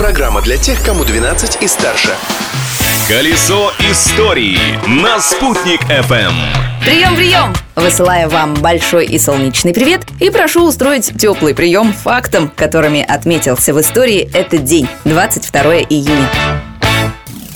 [0.00, 2.08] Программа для тех, кому 12 и старше.
[3.06, 4.56] Колесо истории
[4.88, 6.32] на «Спутник FM.
[6.82, 7.52] Прием, прием!
[7.76, 13.80] Высылаю вам большой и солнечный привет и прошу устроить теплый прием фактам, которыми отметился в
[13.82, 16.69] истории этот день, 22 июня.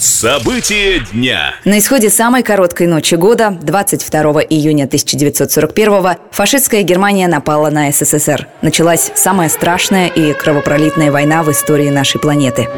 [0.05, 1.55] События дня.
[1.65, 8.47] На исходе самой короткой ночи года, 22 июня 1941 фашистская Германия напала на СССР.
[8.61, 12.69] Началась самая страшная и кровопролитная война в истории нашей планеты.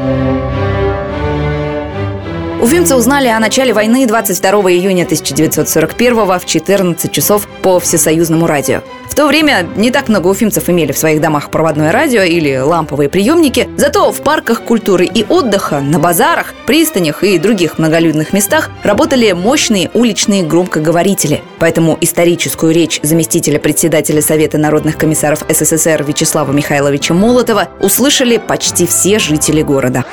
[2.59, 8.81] Уфимцы узнали о начале войны 22 июня 1941 в 14 часов по всесоюзному радио.
[9.07, 13.09] В то время не так много уфимцев имели в своих домах проводное радио или ламповые
[13.09, 19.31] приемники, зато в парках культуры и отдыха, на базарах, пристанях и других многолюдных местах работали
[19.33, 21.43] мощные уличные громкоговорители.
[21.59, 29.19] Поэтому историческую речь заместителя председателя Совета народных комиссаров СССР Вячеслава Михайловича Молотова услышали почти все
[29.19, 30.05] жители города.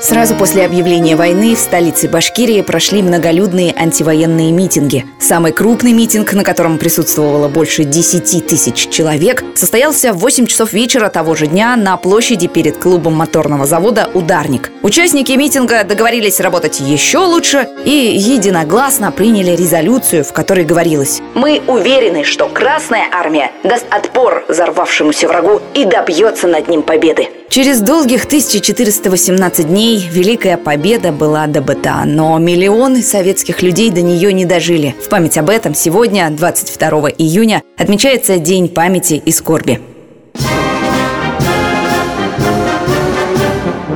[0.00, 5.04] Сразу после объявления войны в столице Башкирии прошли многолюдные антивоенные митинги.
[5.20, 11.10] Самый крупный митинг, на котором присутствовало больше 10 тысяч человек, состоялся в 8 часов вечера
[11.10, 14.70] того же дня на площади перед клубом моторного завода «Ударник».
[14.82, 22.24] Участники митинга договорились работать еще лучше и единогласно приняли резолюцию, в которой говорилось «Мы уверены,
[22.24, 27.28] что Красная Армия даст отпор взорвавшемуся врагу и добьется над ним победы».
[27.50, 34.44] Через долгих 1418 дней Великая Победа была добыта, но миллионы советских людей до нее не
[34.44, 34.94] дожили.
[35.04, 39.80] В память об этом сегодня, 22 июня, отмечается День памяти и скорби.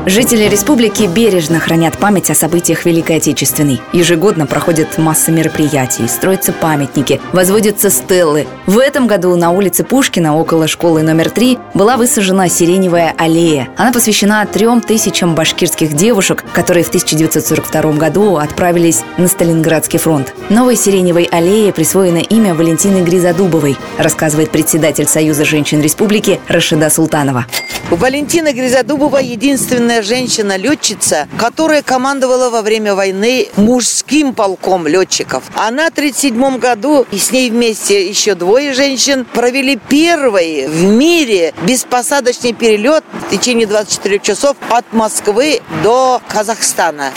[0.06, 3.80] Жители республики бережно хранят память о событиях Великой Отечественной.
[3.94, 8.46] Ежегодно проходят масса мероприятий, строятся памятники, возводятся стеллы.
[8.66, 13.68] В этом году на улице Пушкина, около школы номер три, была высажена сиреневая аллея.
[13.78, 20.34] Она посвящена трем тысячам башкирских девушек, которые в 1942 году отправились на Сталинградский фронт.
[20.50, 27.46] Новой сиреневой аллее присвоено имя Валентины Гризодубовой, рассказывает председатель Союза женщин республики Рашида Султанова.
[27.90, 35.44] Валентина Гризодубова единственная женщина-летчица, которая командовала во время войны мужским полком летчиков.
[35.54, 41.54] Она в 1937 году и с ней вместе еще двое женщин провели первый в мире
[41.62, 47.12] беспосадочный перелет в течение 24 часов от Москвы до Казахстана.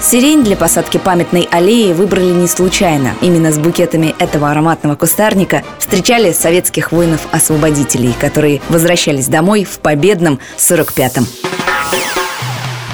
[0.00, 3.14] Сирень для посадки памятной аллеи выбрали не случайно.
[3.20, 11.26] Именно с букетами этого ароматного кустарника встречали советских воинов-освободителей, которые возвращались домой в победном 45-м.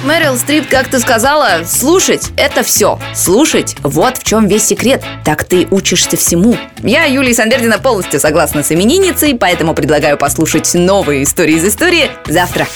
[0.03, 2.99] Мэрил Стрип как-то сказала, слушать– это все.
[3.15, 5.03] Слушать– вот в чем весь секрет.
[5.23, 6.57] Так ты учишься всему.
[6.83, 12.67] Я, Юлия Санбердина, полностью согласна с именинницей, поэтому предлагаю послушать новые истории из истории завтра.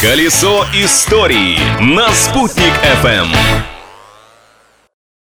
[0.00, 2.72] Колесо истории на «Спутник
[3.02, 3.26] FM.